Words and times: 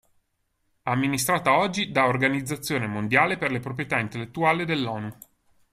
Amministrata 0.85 1.55
oggi 1.55 1.91
da 1.91 2.07
Organizzazione 2.07 2.87
mondiale 2.87 3.37
per 3.37 3.51
la 3.51 3.59
proprietà 3.59 3.99
intellettuale 3.99 4.65
dell'ONU. 4.65 5.15